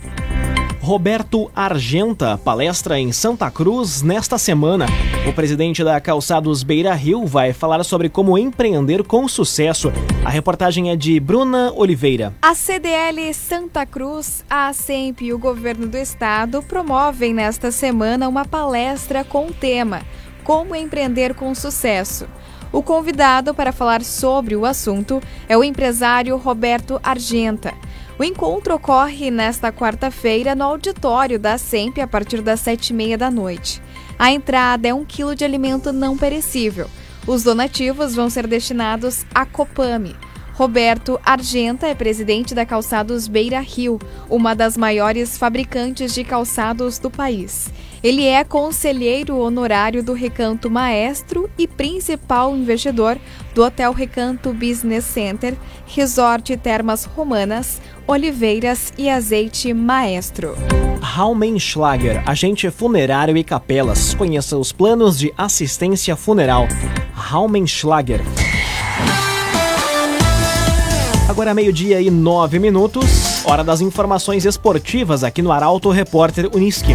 Roberto 0.83 1.49
Argenta 1.55 2.37
palestra 2.37 2.99
em 2.99 3.13
Santa 3.13 3.49
Cruz 3.53 4.03
nesta 4.03 4.37
semana. 4.37 4.87
O 5.29 5.33
presidente 5.33 5.85
da 5.85 6.01
Calçados 6.01 6.65
Beira 6.65 6.93
Rio 6.93 7.25
vai 7.25 7.53
falar 7.53 7.85
sobre 7.85 8.09
como 8.09 8.37
empreender 8.37 9.05
com 9.05 9.29
sucesso. 9.29 9.93
A 10.25 10.29
reportagem 10.29 10.91
é 10.91 10.97
de 10.97 11.21
Bruna 11.21 11.73
Oliveira. 11.77 12.35
A 12.43 12.53
CDL 12.57 13.33
Santa 13.33 13.87
Cruz, 13.87 14.45
a 14.51 14.73
SEMP 14.73 15.23
e 15.23 15.33
o 15.33 15.39
governo 15.39 15.87
do 15.87 15.97
estado 15.97 16.61
promovem 16.65 17.33
nesta 17.33 17.71
semana 17.71 18.29
uma 18.29 18.45
palestra 18.45 19.23
com 19.23 19.47
o 19.47 19.55
tema 19.55 20.03
Como 20.43 20.75
empreender 20.75 21.33
com 21.33 21.55
sucesso. 21.55 22.27
O 22.73 22.83
convidado 22.83 23.55
para 23.55 23.71
falar 23.71 24.03
sobre 24.03 24.57
o 24.57 24.67
assunto 24.67 25.23
é 25.49 25.57
o 25.57 25.63
empresário 25.63 26.37
Roberto 26.37 26.99
Argenta. 27.05 27.73
O 28.19 28.25
encontro 28.25 28.75
ocorre 28.75 29.31
nesta 29.31 29.73
quarta-feira 29.73 30.55
no 30.55 30.65
auditório 30.65 31.39
da 31.39 31.57
SEMP 31.57 31.99
a 32.01 32.07
partir 32.07 32.43
das 32.43 32.61
sete 32.61 32.91
e 32.91 32.95
meia 32.95 33.17
da 33.17 33.31
noite. 33.31 33.83
A 34.19 34.31
entrada 34.31 34.87
é 34.87 34.95
um 34.95 35.05
quilo 35.05 35.35
de 35.35 35.45
alimento 35.45 35.93
não 35.93 36.17
perecível. 36.17 36.89
Os 37.27 37.43
donativos 37.43 38.15
vão 38.15 38.29
ser 38.29 38.47
destinados 38.47 39.25
à 39.35 39.47
Copame. 39.47 40.15
Roberto 40.63 41.19
Argenta 41.25 41.89
é 41.89 41.95
presidente 41.95 42.55
da 42.55 42.65
Calçados 42.65 43.27
Beira 43.27 43.59
Rio, 43.59 43.99
uma 44.31 44.55
das 44.55 44.77
maiores 44.77 45.37
fabricantes 45.37 46.15
de 46.15 46.23
calçados 46.23 47.01
do 47.01 47.11
país. 47.11 47.69
Ele 48.01 48.25
é 48.27 48.45
conselheiro 48.45 49.37
honorário 49.39 50.05
do 50.05 50.13
Recanto 50.13 50.71
Maestro 50.71 51.51
e 51.59 51.67
principal 51.67 52.57
investidor 52.57 53.19
do 53.53 53.65
Hotel 53.65 53.93
Recanto 53.93 54.53
Business 54.53 55.05
Center, 55.05 55.57
Resort 55.85 56.57
Termas 56.59 57.07
Romanas, 57.07 57.83
Oliveiras 58.07 58.93
e 58.97 59.11
Azeite 59.11 59.75
Maestro. 59.75 60.55
Raumenschlager, 61.01 62.23
agente 62.25 62.71
funerário 62.71 63.37
e 63.37 63.43
capelas. 63.43 64.15
Conheça 64.15 64.57
os 64.57 64.71
planos 64.71 65.19
de 65.19 65.35
assistência 65.37 66.15
funeral. 66.15 66.69
Raumenschlager. 67.15 68.21
Agora 71.33 71.55
meio-dia 71.55 71.99
e 71.99 72.11
nove 72.11 72.59
minutos, 72.59 73.43
hora 73.47 73.65
das 73.65 73.81
informações 73.81 74.45
esportivas 74.45 75.25
aqui 75.25 75.41
no 75.41 75.51
Arauto 75.51 75.89
Repórter 75.89 76.51
Uniski. 76.55 76.95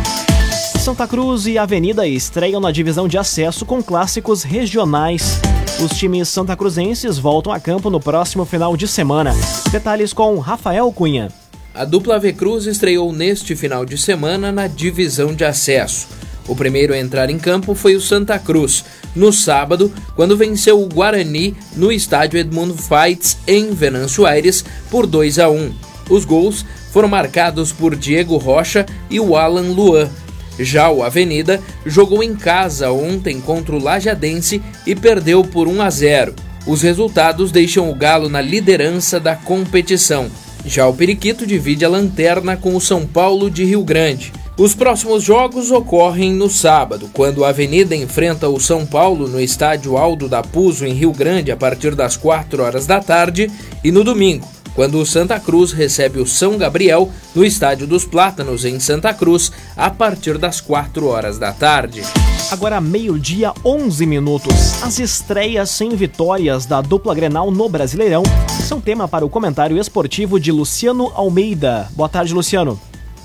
Santa 0.80 1.08
Cruz 1.08 1.48
e 1.48 1.58
Avenida 1.58 2.08
estreiam 2.08 2.62
na 2.62 2.72
divisão 2.72 3.08
de 3.08 3.18
acesso 3.18 3.66
com 3.66 3.82
clássicos 3.82 4.44
regionais. 4.44 5.42
Os 5.84 5.98
times 5.98 6.30
santa 6.30 6.56
cruzenses 6.56 7.18
voltam 7.18 7.52
a 7.52 7.60
campo 7.60 7.90
no 7.90 8.00
próximo 8.00 8.46
final 8.46 8.78
de 8.78 8.88
semana. 8.88 9.34
Detalhes 9.72 10.14
com 10.14 10.38
Rafael 10.38 10.92
Cunha. 10.92 11.30
A 11.74 11.84
dupla 11.84 12.18
Ave 12.18 12.32
Cruz 12.32 12.68
estreou 12.68 13.12
neste 13.12 13.56
final 13.56 13.88
de 13.88 13.98
semana 13.98 14.52
na 14.52 14.68
divisão 14.68 15.34
de 15.34 15.46
acesso. 15.46 16.08
O 16.48 16.56
primeiro 16.56 16.94
a 16.94 16.98
entrar 16.98 17.30
em 17.30 17.38
campo 17.38 17.76
foi 17.76 17.96
o 17.96 18.02
Santa 18.02 18.40
Cruz, 18.40 18.86
no 19.16 19.34
sábado, 19.34 19.92
quando 20.16 20.38
venceu 20.38 20.82
o 20.82 20.88
Guarani 20.88 21.56
no 21.76 21.92
estádio 21.92 22.40
Edmundo 22.40 22.76
Fights, 22.76 23.38
em 23.46 23.74
Venâncio 23.74 24.26
Aires, 24.26 24.64
por 24.90 25.06
2 25.06 25.40
a 25.40 25.50
1. 25.50 25.74
Os 26.10 26.24
gols 26.24 26.66
foram 26.92 27.10
marcados 27.10 27.72
por 27.74 27.96
Diego 27.96 28.38
Rocha 28.38 28.86
e 29.10 29.20
o 29.20 29.36
Alan 29.36 29.74
Luan. 29.74 30.10
Já 30.58 30.90
o 30.90 31.04
Avenida 31.04 31.62
jogou 31.86 32.24
em 32.24 32.36
casa 32.36 32.92
ontem 32.92 33.40
contra 33.40 33.76
o 33.76 33.84
Lajadense 33.84 34.62
e 34.86 34.96
perdeu 34.96 35.44
por 35.44 35.68
1 35.68 35.82
a 35.82 35.90
0. 35.90 36.34
Os 36.66 36.82
resultados 36.82 37.52
deixam 37.52 37.90
o 37.90 37.96
Galo 37.96 38.30
na 38.30 38.42
liderança 38.42 39.20
da 39.20 39.36
competição. 39.36 40.30
Já 40.66 40.88
o 40.88 40.94
Periquito 40.94 41.46
divide 41.46 41.86
a 41.86 41.90
lanterna 41.90 42.58
com 42.58 42.76
o 42.76 42.82
São 42.82 43.06
Paulo 43.06 43.50
de 43.50 43.64
Rio 43.64 43.84
Grande. 43.84 44.34
Os 44.58 44.74
próximos 44.74 45.24
jogos 45.24 45.70
ocorrem 45.70 46.34
no 46.34 46.50
sábado, 46.50 47.08
quando 47.14 47.46
a 47.46 47.50
Avenida 47.50 47.96
enfrenta 47.96 48.50
o 48.50 48.60
São 48.60 48.88
Paulo 48.88 49.28
no 49.28 49.40
estádio 49.40 49.96
Aldo 49.96 50.28
da 50.28 50.42
Puso, 50.42 50.84
em 50.84 50.94
Rio 50.94 51.12
Grande, 51.12 51.52
a 51.52 51.56
partir 51.56 51.94
das 51.94 52.18
4 52.18 52.64
horas 52.64 52.88
da 52.88 53.00
tarde, 53.00 53.52
e 53.84 53.92
no 53.92 54.04
domingo, 54.04 54.48
quando 54.74 54.98
o 54.98 55.06
Santa 55.06 55.40
Cruz 55.40 55.72
recebe 55.72 56.20
o 56.20 56.26
São 56.26 56.58
Gabriel 56.58 57.12
no 57.36 57.46
Estádio 57.46 57.86
dos 57.86 58.04
Plátanos, 58.04 58.66
em 58.66 58.80
Santa 58.80 59.14
Cruz, 59.14 59.52
a 59.76 59.92
partir 59.92 60.40
das 60.40 60.60
4 60.60 61.06
horas 61.06 61.38
da 61.38 61.54
tarde. 61.54 62.02
Agora 62.50 62.82
meio-dia, 62.82 63.54
11 63.64 64.08
minutos. 64.08 64.82
As 64.82 64.98
estreias 64.98 65.70
sem 65.70 65.90
vitórias 65.90 66.66
da 66.66 66.82
dupla 66.82 67.14
Grenal 67.14 67.52
no 67.52 67.70
Brasileirão 67.70 68.24
são 68.68 68.82
tema 68.82 69.08
para 69.08 69.24
o 69.24 69.30
comentário 69.30 69.78
esportivo 69.78 70.40
de 70.40 70.52
Luciano 70.52 71.12
Almeida. 71.14 71.88
Boa 71.96 72.10
tarde, 72.10 72.34
Luciano. 72.34 72.80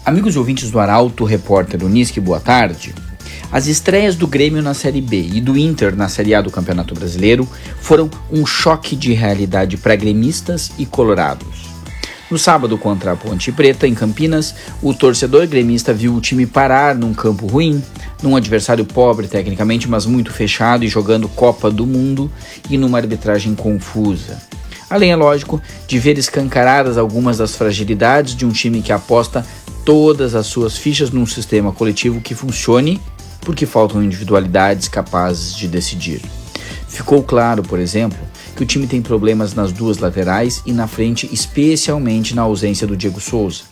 Amigos 0.04 0.37
ouvintes 0.37 0.68
do 0.68 0.80
Arauto, 0.80 1.25
repórter 1.25 1.80
Unisque, 1.85 2.18
boa 2.18 2.40
tarde. 2.40 2.92
As 3.52 3.68
estreias 3.68 4.16
do 4.16 4.26
Grêmio 4.26 4.61
na 4.61 4.75
Série 4.75 5.00
B 5.00 5.30
e 5.32 5.40
do 5.40 5.56
Inter 5.56 5.94
na 5.94 6.09
Série 6.09 6.35
A 6.35 6.40
do 6.40 6.50
Campeonato 6.50 6.92
Brasileiro 6.92 7.49
foram 7.80 8.11
um 8.28 8.44
choque 8.44 8.97
de 8.97 9.12
realidade 9.12 9.76
para 9.76 9.94
gremistas 9.94 10.73
e 10.76 10.85
colorados. 10.85 11.71
No 12.28 12.37
sábado 12.37 12.76
contra 12.76 13.12
a 13.12 13.16
Ponte 13.16 13.52
Preta, 13.52 13.87
em 13.87 13.94
Campinas, 13.94 14.56
o 14.82 14.92
torcedor 14.92 15.47
gremista 15.47 15.94
viu 15.94 16.16
o 16.16 16.21
time 16.21 16.47
parar 16.47 16.97
num 16.97 17.14
campo 17.14 17.47
ruim, 17.47 17.80
num 18.21 18.35
adversário 18.35 18.85
pobre 18.85 19.28
tecnicamente, 19.28 19.88
mas 19.88 20.04
muito 20.04 20.32
fechado 20.32 20.85
e 20.85 20.88
jogando 20.88 21.28
Copa 21.28 21.71
do 21.71 21.87
Mundo 21.87 22.28
e 22.68 22.76
numa 22.76 22.99
arbitragem 22.99 23.54
confusa. 23.54 24.37
Além, 24.92 25.11
é 25.11 25.16
lógico, 25.16 25.59
de 25.87 25.99
ver 25.99 26.18
escancaradas 26.18 26.99
algumas 26.99 27.38
das 27.38 27.56
fragilidades 27.56 28.37
de 28.37 28.44
um 28.44 28.50
time 28.50 28.82
que 28.82 28.92
aposta 28.92 29.42
todas 29.84 30.34
as 30.34 30.46
suas 30.46 30.76
fichas 30.76 31.10
num 31.10 31.26
sistema 31.26 31.72
coletivo 31.72 32.20
que 32.20 32.34
funcione, 32.34 33.00
porque 33.40 33.66
faltam 33.66 34.02
individualidades 34.02 34.88
capazes 34.88 35.54
de 35.54 35.66
decidir. 35.66 36.20
Ficou 36.88 37.22
claro, 37.22 37.62
por 37.62 37.80
exemplo, 37.80 38.18
que 38.54 38.62
o 38.62 38.66
time 38.66 38.86
tem 38.86 39.00
problemas 39.00 39.54
nas 39.54 39.72
duas 39.72 39.98
laterais 39.98 40.62
e 40.66 40.72
na 40.72 40.86
frente, 40.86 41.28
especialmente 41.32 42.34
na 42.34 42.42
ausência 42.42 42.86
do 42.86 42.96
Diego 42.96 43.18
Souza, 43.18 43.62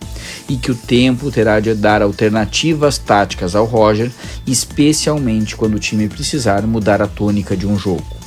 e 0.49 0.57
que 0.57 0.71
o 0.71 0.75
tempo 0.75 1.31
terá 1.31 1.61
de 1.61 1.75
dar 1.75 2.03
alternativas 2.03 2.97
táticas 2.97 3.55
ao 3.55 3.67
Roger, 3.67 4.11
especialmente 4.47 5.55
quando 5.55 5.75
o 5.75 5.79
time 5.79 6.09
precisar 6.09 6.63
mudar 6.63 7.03
a 7.03 7.07
tônica 7.07 7.57
de 7.57 7.67
um 7.67 7.79
jogo. 7.79 8.20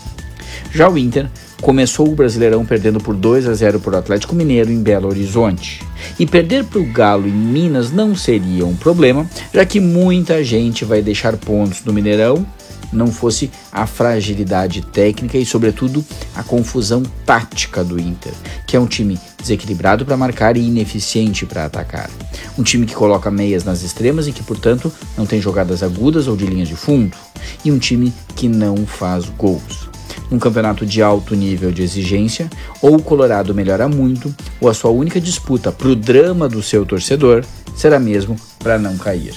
Já 0.73 0.89
o 0.89 0.97
Inter 0.97 1.29
começou 1.61 2.11
o 2.11 2.15
Brasileirão 2.15 2.65
perdendo 2.65 2.99
por 2.99 3.15
2 3.15 3.47
a 3.47 3.53
0 3.53 3.79
para 3.79 3.93
o 3.93 3.97
Atlético 3.97 4.33
Mineiro 4.33 4.71
em 4.71 4.81
Belo 4.81 5.07
Horizonte. 5.07 5.83
E 6.17 6.25
perder 6.25 6.63
para 6.63 6.79
o 6.79 6.91
Galo 6.91 7.27
em 7.27 7.31
Minas 7.31 7.91
não 7.91 8.15
seria 8.15 8.65
um 8.65 8.75
problema, 8.75 9.29
já 9.53 9.63
que 9.65 9.79
muita 9.79 10.43
gente 10.43 10.83
vai 10.83 11.03
deixar 11.03 11.37
pontos 11.37 11.85
no 11.85 11.93
Mineirão, 11.93 12.43
não 12.91 13.07
fosse 13.07 13.51
a 13.71 13.85
fragilidade 13.85 14.81
técnica 14.81 15.37
e, 15.37 15.45
sobretudo, 15.45 16.03
a 16.35 16.43
confusão 16.43 17.03
tática 17.23 17.83
do 17.83 17.99
Inter, 17.99 18.33
que 18.67 18.75
é 18.75 18.79
um 18.79 18.87
time 18.87 19.19
desequilibrado 19.39 20.05
para 20.05 20.17
marcar 20.17 20.57
e 20.57 20.67
ineficiente 20.67 21.45
para 21.45 21.65
atacar. 21.65 22.09
Um 22.57 22.63
time 22.63 22.87
que 22.87 22.95
coloca 22.95 23.29
meias 23.29 23.63
nas 23.63 23.83
extremas 23.83 24.27
e 24.27 24.31
que, 24.31 24.43
portanto, 24.43 24.91
não 25.15 25.25
tem 25.25 25.39
jogadas 25.39 25.83
agudas 25.83 26.27
ou 26.27 26.35
de 26.35 26.45
linha 26.45 26.65
de 26.65 26.75
fundo. 26.75 27.15
E 27.63 27.71
um 27.71 27.77
time 27.77 28.11
que 28.35 28.47
não 28.47 28.85
faz 28.85 29.25
gols 29.29 29.92
um 30.33 30.39
campeonato 30.39 30.85
de 30.85 31.01
alto 31.01 31.35
nível 31.35 31.71
de 31.71 31.83
exigência, 31.83 32.49
ou 32.81 32.95
o 32.95 33.01
Colorado 33.01 33.53
melhora 33.53 33.87
muito, 33.87 34.33
ou 34.59 34.67
a 34.67 34.73
sua 34.73 34.91
única 34.91 35.21
disputa 35.21 35.71
para 35.71 35.87
o 35.87 35.95
drama 35.95 36.49
do 36.49 36.63
seu 36.63 36.85
torcedor 36.85 37.45
será 37.75 37.99
mesmo 37.99 38.35
para 38.59 38.79
não 38.79 38.97
cair. 38.97 39.35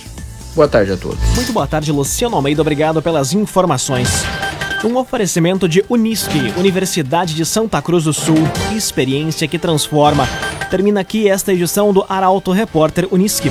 Boa 0.54 0.66
tarde 0.66 0.92
a 0.92 0.96
todos. 0.96 1.18
Muito 1.34 1.52
boa 1.52 1.66
tarde, 1.66 1.92
Luciano 1.92 2.34
Almeida. 2.34 2.62
Obrigado 2.62 3.02
pelas 3.02 3.34
informações. 3.34 4.08
Um 4.84 4.96
oferecimento 4.96 5.68
de 5.68 5.84
Unisque, 5.88 6.54
Universidade 6.56 7.34
de 7.34 7.44
Santa 7.44 7.82
Cruz 7.82 8.04
do 8.04 8.12
Sul, 8.12 8.36
experiência 8.74 9.46
que 9.46 9.58
transforma. 9.58 10.26
Termina 10.70 11.00
aqui 11.00 11.28
esta 11.28 11.52
edição 11.52 11.92
do 11.92 12.04
Arauto 12.08 12.52
Repórter 12.52 13.06
Unisque. 13.10 13.50